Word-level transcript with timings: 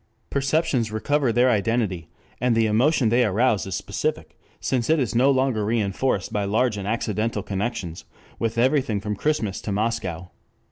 Perceptions 0.31 0.91
recover 0.91 1.31
their 1.31 1.51
identity, 1.51 2.09
and 2.39 2.55
the 2.55 2.65
emotion 2.65 3.09
they 3.09 3.23
arouse 3.23 3.67
is 3.67 3.75
specific, 3.75 4.35
since 4.59 4.89
it 4.89 4.99
is 4.99 5.13
no 5.13 5.29
longer 5.29 5.63
reinforced 5.63 6.33
by 6.33 6.43
large 6.43 6.75
and 6.75 6.87
accidental 6.87 7.43
connections 7.43 8.03
with 8.39 8.57
everything 8.57 8.99
from 8.99 9.15
Christmas 9.15 9.61
to 9.61 9.71
Moscow. 9.71 10.31